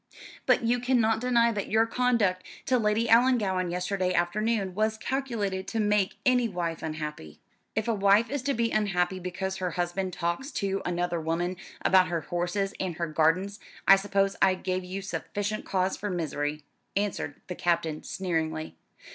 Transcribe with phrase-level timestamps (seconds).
[0.47, 5.79] But you cannot deny that your conduct to Lady Ellangowan yesterday afternoon was calculated to
[5.79, 7.39] make any wife unhappy."
[7.75, 12.07] "If a wife is to be unhappy because her husband talks to another woman about
[12.07, 16.63] her horses and her gardens, I suppose I gave you sufficient cause for misery,"
[16.97, 18.75] answered the Captain sneeringly.